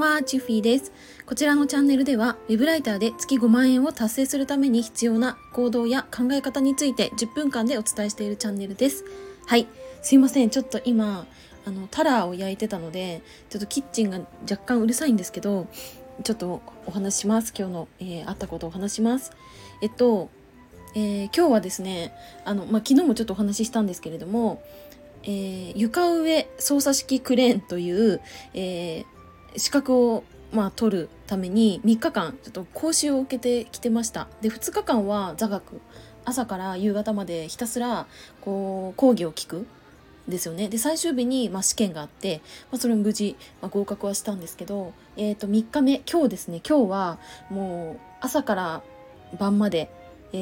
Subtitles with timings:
[0.00, 0.92] は、チュフィーです。
[1.26, 9.04] こちらのチャンネルでは、ウェブライターで月5万円を達成するために必要な行動や考え方について10分間でお伝えしているチャンネルです。
[9.46, 9.66] はい、
[10.00, 10.48] すいません。
[10.48, 11.26] ちょっと今、
[11.66, 13.20] あの、タラーを焼いてたので、
[13.50, 14.20] ちょっとキッチンが
[14.50, 15.66] 若干うるさいんですけど、
[16.24, 17.52] ちょっとお話します。
[17.54, 19.32] 今日の、えー、あったことをお話します。
[19.82, 20.30] えっと、
[20.94, 22.14] えー、今日はですね、
[22.46, 24.62] あの、まあ、昨日もちょっとお話ししたんですけれども、
[25.24, 28.22] えー、床上操作式クレーンという、
[28.54, 29.19] えー、
[29.56, 34.28] 資格を、まあ、取るために3日間ちょっと講習を受けてきてました。
[34.40, 35.80] で2日間は座学。
[36.24, 38.06] 朝から夕方までひたすら
[38.42, 39.66] こう講義を聞く
[40.28, 40.68] ですよね。
[40.68, 42.40] で最終日に、まあ、試験があって、
[42.70, 46.60] まあ、それも無事、まあ、合格はしたんですけど、えー、と3日目今日ですね。
[46.66, 47.18] 今日は
[47.50, 48.82] もう朝から
[49.38, 49.90] 晩まで、
[50.32, 50.36] え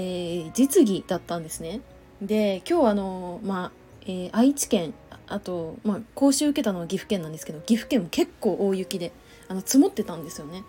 [0.48, 1.80] ー、実技だったんですね。
[2.20, 3.72] で今日あのまあ
[4.02, 4.94] えー、愛知県
[5.28, 9.12] あと、まあ、講習受けたのは岐阜県なんですけど岐阜県も結構大雪で
[9.48, 10.64] あの積もってたんですよね。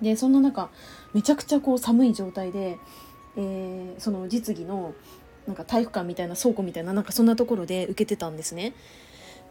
[0.00, 0.68] でそんな中
[1.14, 2.78] めちゃくちゃこう寒い状態で、
[3.36, 4.94] えー、その実技の
[5.46, 8.74] なんか体育館みたいな倉庫みたいななんかそんなところで受けてたんですね。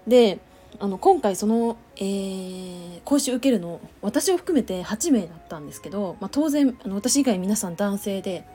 [0.08, 0.40] で
[0.80, 8.46] あの今回その、えー、講習受けるの私を含めて8名だったんですけど、まあ、当然あの私以外皆さん男性で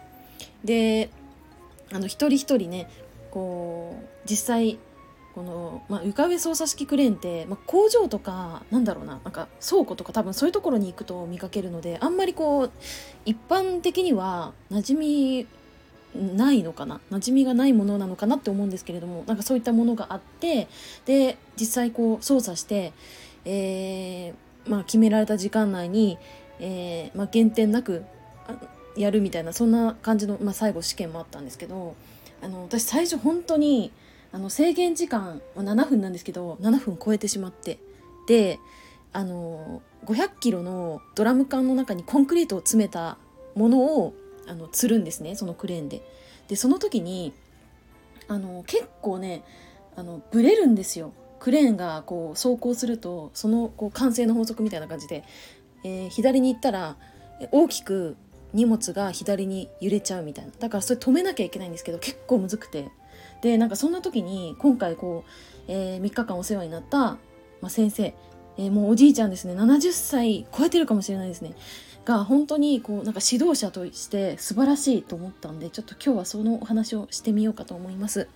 [0.65, 1.11] で
[1.93, 2.89] あの一人一人ね
[3.31, 4.79] こう実際
[5.35, 12.71] この、まあ、床上操作式クレーンって、まあ、工場とかなんだろうななんか倉庫とか多分そういうところに行くと見かけるのであんまりこう
[13.25, 15.47] 一般的には馴染み
[16.37, 20.69] ないのかな馴染みがないものなのかなって思うんですけれどもなんかそういったものがあって
[21.07, 22.93] で実際こう操作して、
[23.45, 26.19] えーまあ、決められた時間内に、
[26.59, 28.05] えーまあ、減点なく
[28.97, 31.95] やるみたいなそんな感じの、まあ、最後試験もあったんですけど
[32.43, 33.93] あの私最初本当に
[34.33, 37.79] あの制限時間は7分なんですけど7分超えてしまって
[38.27, 38.59] で
[39.13, 43.19] あの500キロのドラム缶の中にコンクリートを詰めた
[43.55, 44.15] ものを
[44.47, 46.03] あの釣るんですねそのクレーンで。
[46.49, 47.33] でその時に
[48.27, 49.45] あの結構ね
[49.95, 51.13] あのブレるんですよ。
[51.39, 55.25] クレーンがこう走行するとそのこう完成の法則みたいな感じで、
[55.85, 56.97] えー、左に行ったら
[57.51, 58.17] 大きく
[58.53, 62.91] 荷物が左に揺れちゃうみたいなだからそれ止めなきゃいけないんですけど結構むずくて
[63.43, 65.31] でなんかそんな時に今回こう、
[65.69, 67.19] えー、3日間お世話になった、ま
[67.65, 68.15] あ、先生、
[68.57, 69.55] えー、もうおじいちゃんですね。
[69.55, 71.55] 70歳超えてるかもしれないですね。
[72.05, 78.29] が本当にこうなんか指導者として素晴らしいと思ったんでちょっと今日はそのお話をしてみようかと思います。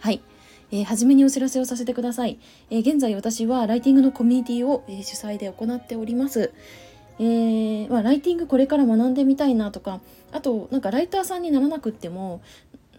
[0.00, 0.20] はい、
[0.70, 2.38] えー、初めにお知らせをさせてください、
[2.70, 6.52] えー、現在私はライティングのコミュニティを、えー、主催で行っております。
[7.18, 10.00] えー、まあ、ライティングこれから学んでみたいなとか
[10.32, 12.42] あとなんかライターさんにならなくっても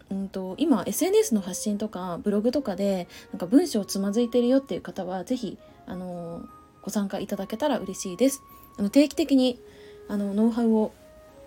[0.09, 6.45] うんと、今 SNS の発信とかブログとかでなんか文章をつまずいてるよっていう方は是非あの
[6.81, 8.41] ご参加いただけたら嬉しいです。
[8.78, 9.59] あの定期的に
[10.07, 10.94] あのノウハウを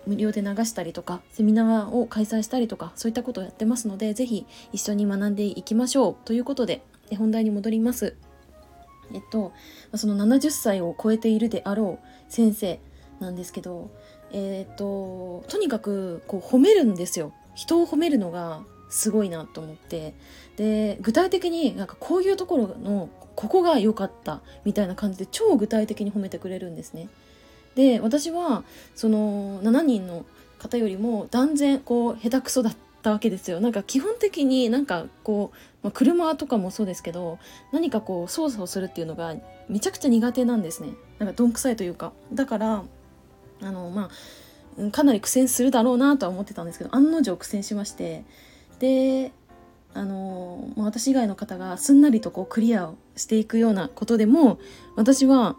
[0.05, 6.83] 無料で流したりとかセミナーを開催したりとかそういったことをやってますので是非一緒に学んでいきましょうということで
[7.17, 8.15] 本題に戻ります。
[9.13, 9.51] えっと、
[9.95, 12.79] その70歳を超えているであろう先生
[13.19, 13.91] なんですけど、
[14.31, 17.33] えっと、とにかくこう褒めるんですよ。
[17.55, 20.13] 人を褒めるのがすごいなと思って。
[20.57, 27.07] で具体的になんかこういうところのここが良かったみたいな感じで超具体的に褒めてくれるんですね。
[27.75, 28.63] で私は
[28.95, 30.25] その7人の
[30.59, 33.59] 方よりも断然こう下手くそだったわけですよ。
[33.59, 37.39] なんか基本的になんかこう、まあ、車とかもそうですけど
[37.71, 39.35] 何かこう操作をするっていうのが
[39.69, 40.89] めちゃくちゃ苦手なんですね。
[41.17, 42.11] なんかどんくさいというか。
[42.33, 42.83] だから
[43.63, 44.09] あのまあ
[44.91, 48.23] かなり苦戦するだろうなとは思ってたんですけど案の定苦戦しまして
[48.79, 49.31] で
[49.93, 54.59] あの、ま、私以外の方がすんなりとこうクリアをしていくようなことでも
[54.95, 55.55] 私は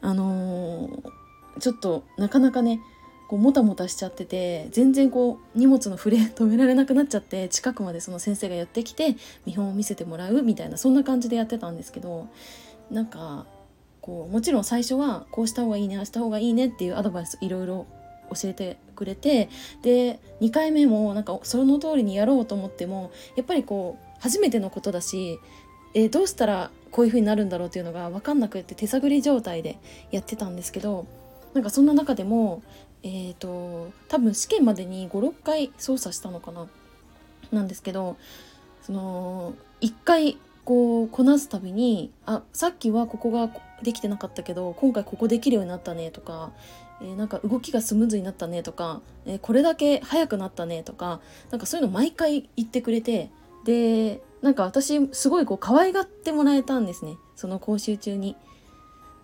[0.00, 1.02] あの
[1.60, 2.80] ちょっとなかなかね
[3.28, 12.28] こうもたもたしちゃってて全然こう荷物の触れ止められなくなっちゃって近くまでその先生がやってきて見本を見せてもらうみたいなそんな感じでやってたんですけど
[12.90, 13.46] なんか
[14.02, 17.86] こうもちろん最初はこうした方がいいねああした方がいいねっていうアドバイスいろいろ
[18.30, 19.48] 教えてくれて
[19.82, 25.38] で2回目もなんかその通りにやろうと思ってもやっぱりこう初めてのことだし、
[25.94, 29.78] えー、どうしたらこういう風になるんだろうっていうのが分かんなくって手探り状態で
[30.10, 31.06] やってたんですけど
[31.54, 32.62] なんかそんな中でも
[33.02, 36.66] えっ、ー、と多分試験までに56回操作したのかな
[37.52, 38.16] なんですけど
[38.82, 43.50] その1回こうこなすたびにあさっきはここが
[43.82, 46.52] できてなかったけど今回ここできるようになったねとか、
[47.00, 51.20] えー、なんか動きがスムーズになったねとか、えー、これだけ速くなったねとか
[51.50, 53.30] なんかそういうの毎回言ってくれて
[53.64, 57.16] でなんか私すごいこう可愛がってもらえたんですね。
[57.34, 58.36] その講習中に。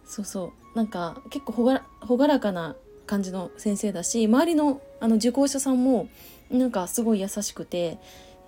[0.06, 0.76] そうそう。
[0.76, 2.74] なんか結構朗らかな
[3.06, 6.08] 感じの先生だし周りのあの受講者さんも
[6.50, 7.98] なんかすごい優しくて、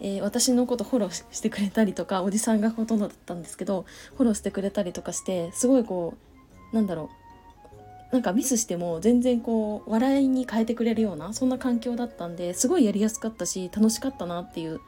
[0.01, 3.85] えー、私のことフォローしてくれたりとかおじさんがほとんどだったんですけど
[4.17, 6.15] フォローしてくれたりとかしてすごいこ
[6.73, 7.22] うなんだろう。
[8.13, 14.81] なんかミスしても全然こう笑いに変えてくれるようなそんな環境だったんですごいやりやすかったし楽しかったなっていう、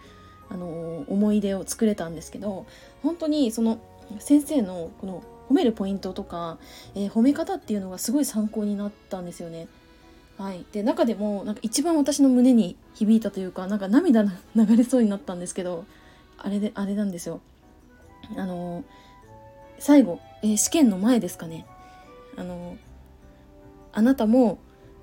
[0.50, 2.66] あの、思い出を作れたんですけど
[3.02, 3.80] 本当にその
[4.18, 6.58] 先生のこの褒めるポイントとか、
[6.94, 9.68] えー、褒め方っていうのがすごい参考になったんですよね。
[10.36, 14.30] はい、で中でもなんか一番私の胸に響いたというかなんか涙流
[14.76, 15.84] れそうになったんですけど
[16.38, 17.40] あれであれなんですよ。
[18.36, 18.84] あの
[19.78, 21.66] 最後、えー、試験の前ですかね。
[22.36, 22.76] あの
[23.94, 24.58] あなたも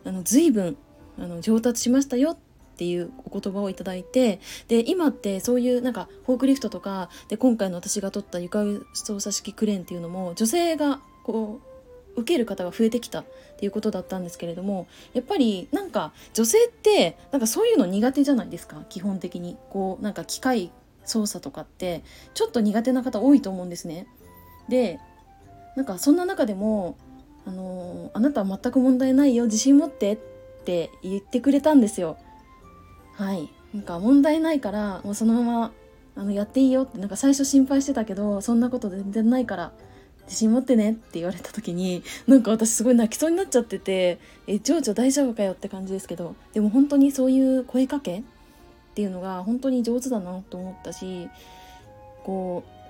[0.06, 0.78] あの随分
[1.18, 2.38] あの上達しましたよっ
[2.78, 11.60] ていうお言葉をいただいてで今ってそういうなんかフォークリフトとかで今回の私が取った床操作式クレーンっていうのも女性がこ
[12.16, 13.26] う受ける方が増えてきたっ
[13.58, 18.84] ていうことだったんですけれどもやっぱりなんか女性ってなんかそういうの苦手じゃないですか？
[18.90, 20.72] 基本的にこうなんか機械
[21.06, 22.04] 操作とかって
[22.34, 24.08] ちょっと苦手な方多いと思うんですね。
[24.68, 25.00] で
[25.76, 26.98] なんかそんな中でも
[27.46, 30.18] あのあなたは全く問題ないよ自信持ってっ
[30.66, 32.18] て言ってくれたんですよ。
[33.14, 35.72] はいなんか問題ないからもうそのまま
[36.16, 39.72] あのやっていいよってなんか最初心配してたけどそんなこと全然ないから
[40.26, 48.24] 自信持ってねって言われた時になんか私すごい泣きそうになっちゃっててえ情緒大丈夫かよって感じですけどでも本当にそういう声かけっ
[48.94, 51.30] ていうのが本当に上手だなと思ったし
[52.24, 52.81] こう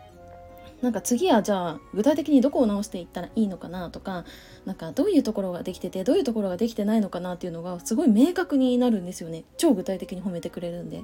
[0.81, 4.25] なんか次はじゃあ具体的にどこを直していったらいいのかなとか
[4.65, 9.43] なんかどういうところができててどういうところができてないのかなっていうのがすごい明確になるんですよね。
[9.57, 11.03] 超具体的に褒めてくれるんで。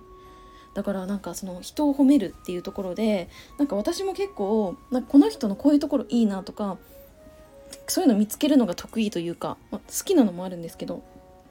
[0.73, 6.77] だからなんかその人を褒めるっていうところでなんか私も結構なんかこの人のこういうところいいなとか
[7.87, 11.01] そういうの見つけるのが得意というか、まあ、好きなのもあるんですけど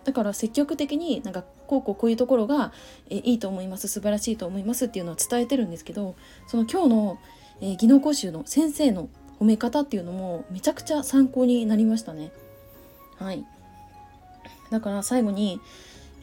[0.04, 2.72] だから積極的になんかこうこうこういうところが
[3.10, 6.14] えいいと思います素晴らしいと思いますっていうのは伝えてるんですけど
[6.46, 7.18] その今日の
[7.60, 9.08] えー、技能講習の先生の
[9.40, 12.32] 褒め方っていうのもめちゃくちゃ参考になりましたね。
[13.18, 13.44] はい、
[14.70, 15.60] だから最後に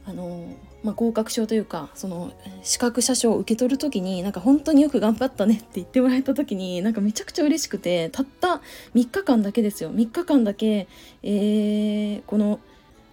[0.05, 0.53] あの
[0.83, 8.61] まあ、合格証というかその資格者証を受け取る時になんか本当によく頑張ったねって言ってもらえた時になんかめちゃくちゃ嬉しくてたった
[8.95, 10.87] 3日間だけですよ3日間だけ、
[11.23, 12.59] えー、この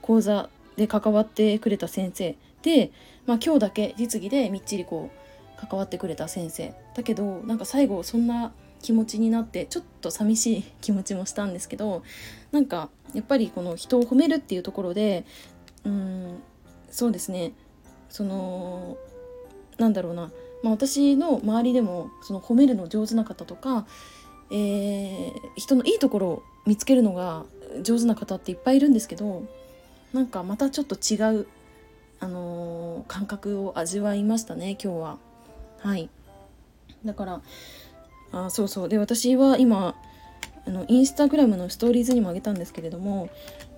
[0.02, 2.90] 講座で関わってくれた先生で、
[3.26, 8.52] まあ、今日だけ実技でみっちりこう関わってくれた先生だけどなんか最後そんな
[8.82, 12.02] 気持ちになってちょっと寂しい気持ちもしたんですけど
[12.50, 15.24] なんかやっぱりこの人を褒めるっていうところで
[15.84, 16.42] うん
[16.90, 17.52] そうですね。
[18.08, 18.96] その
[19.78, 20.32] なんだろうな、
[20.62, 23.86] まあ、私の周りでもその褒めるの上手な方とか、
[24.50, 27.44] えー、人のいいところを見つけるのが
[27.82, 29.44] 上手な方っていっぱいいるんですけど
[30.12, 31.46] なんかまたちょっと違う、
[32.18, 35.18] あのー、感覚を味わいましたね今日は。
[35.78, 36.10] はい。
[37.04, 37.42] だから
[38.32, 38.88] あそうそう。
[38.88, 39.94] で私は今
[40.66, 43.30] あのインスタグラムのストーリーズにもあげたんですけれども、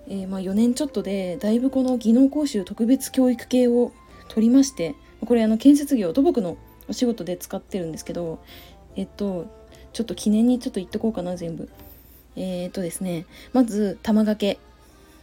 [0.07, 3.91] えー、まあ、4年ちょっとでだいぶこの技能講習特別教育系を
[4.27, 6.57] 取りましてこれあの建設業土木の
[6.89, 8.43] お仕事で使ってるんですけど
[8.95, 9.47] えっと
[9.93, 11.69] ちょっと記念にちょっと言っとこうかな全部。
[12.35, 14.59] えー、っとですねまず玉掛け。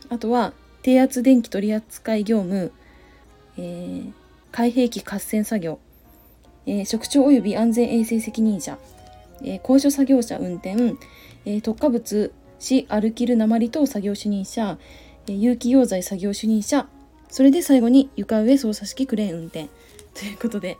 [0.08, 0.52] あとは
[0.82, 2.72] 低圧電気取扱業務、
[3.58, 4.12] えー、
[4.52, 5.78] 開閉器合戦作業。
[6.66, 8.78] えー、職長及び安全衛生責任者、
[9.42, 10.76] えー、高所作業車運転、
[11.44, 14.78] えー、特化物市歩きる鉛等作業主任者、
[15.26, 16.86] えー、有機溶剤作業主任者。
[17.28, 19.68] それで最後に床上操作式クレーン運転。
[20.14, 20.76] ということで、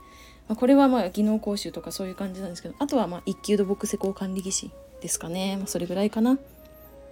[0.47, 2.75] まあ、これはまあ技能講習とかそういう感じなんですけど。
[2.79, 4.71] あとはまあ一級土木施工管理技師
[5.01, 6.37] ですかね、まあ、それぐらいかな。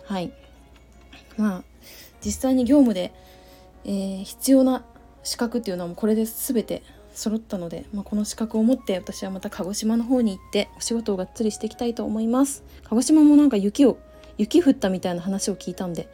[0.04, 0.32] はい。
[1.38, 1.64] まあ
[2.24, 3.14] 実際に業務で、
[3.86, 4.84] えー、必要な
[5.24, 6.84] 資格っていうのはもうこれで全て
[7.20, 12.64] 揃ったので、まあ、この資格を持って私はまた鹿児島の方に行ってお仕事をがっつりしていきたいと思います。
[12.84, 14.00] 鹿児島もなんか雪を
[14.38, 16.08] 雪降ったみたいな話を聞いたんで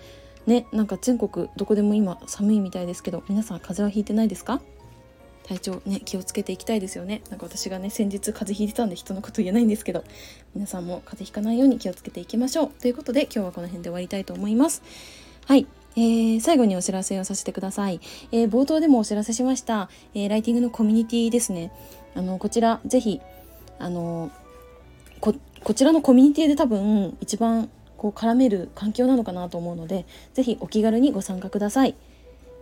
[0.47, 4.61] ねなんか全国どこでも今寒いみたいですけど皆さん風邪はひいてないですか？
[5.43, 7.21] 体調ね気をつけていきたいですよね。
[7.29, 10.03] なんか私がね先日風邪ひいてたんで人のこと言えないんですけど
[10.55, 12.71] 皆さんも風邪ひかないように気をつけていきましょう。
[12.81, 14.81] ということで今日はこの辺で終わりたいと思います。
[15.45, 15.67] はい。
[15.97, 21.71] えー、最後にお知らせをさせてください、えー、冒頭でもお知らせしました、えー、ライティングのコミュニティですね。
[22.15, 23.21] あのこちらぜひ
[23.79, 24.31] あの
[25.19, 25.33] こ
[25.73, 31.95] ちらのコミュニティで多分一番こう絡める環境なのかなと思うのでぜひお気軽にご参加ください。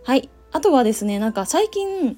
[0.04, 0.28] はい。
[0.52, 2.16] あとはですねなんか最近、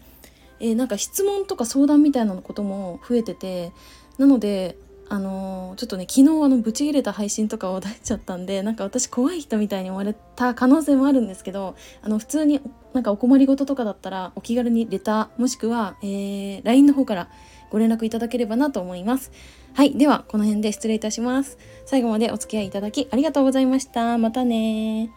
[0.60, 3.72] えなんか質問とか相談みたいなことも増えてて
[4.18, 4.76] なので
[5.08, 12.60] あのー、ちょっとね昨日あのブチ切れた配信とかを出しちゃったんで なんか私怖い人みたいに思われた可能性もあるんですけどあの普通に
[12.92, 17.28] なんかお困りごととかだったらお気軽にレターもしくは、えー、LINE の方から
[17.70, 19.32] ご連絡いただければなと思います。
[19.74, 19.92] はい。
[19.92, 21.58] では、この辺で失礼いたします。
[21.84, 24.16] 最後までお付き合いいただきありがとうございました。
[24.18, 25.10] またね